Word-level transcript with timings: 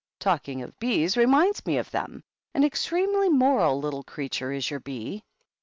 Talking 0.19 0.63
of 0.63 0.79
bees 0.79 1.15
reminds 1.15 1.63
me 1.67 1.77
of 1.77 1.91
them. 1.91 2.23
An 2.55 2.63
extremely 2.63 3.29
moral 3.29 3.79
little 3.79 4.01
creature 4.01 4.51
is 4.51 4.71
your 4.71 4.79
bee. 4.79 5.23